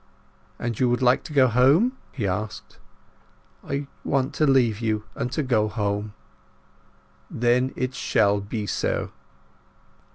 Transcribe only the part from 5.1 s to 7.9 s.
and go home." "Then